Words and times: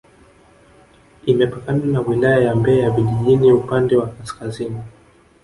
Imepakana 1.25 1.85
na 1.85 1.99
Wilaya 2.01 2.37
ya 2.43 2.55
Mbeya 2.55 2.89
vijijini 2.91 3.51
upande 3.51 3.95
wa 3.97 4.07
kaskazini 4.07 4.79